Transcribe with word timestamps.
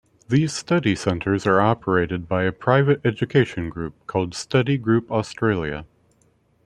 These 0.29 0.51
study 0.53 0.95
centres 0.95 1.45
are 1.45 1.61
operated 1.61 2.27
by 2.27 2.45
a 2.45 2.51
private 2.51 3.01
education 3.05 3.69
group 3.69 3.93
called 4.07 4.33
Study 4.33 4.79
Group 4.79 5.11
Australia. 5.11 5.85